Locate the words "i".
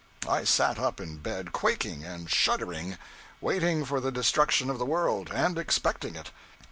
0.27-0.45